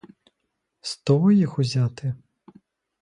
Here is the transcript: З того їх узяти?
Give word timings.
З 0.81 0.97
того 0.97 1.31
їх 1.31 1.59
узяти? 1.59 2.13